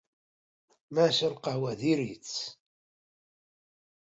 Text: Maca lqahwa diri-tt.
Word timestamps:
Maca 0.93 1.27
lqahwa 1.33 1.71
diri-tt. 1.79 2.35